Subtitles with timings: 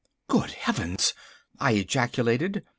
[0.27, 1.13] "Good heavens!"
[1.59, 2.65] I ejaculated.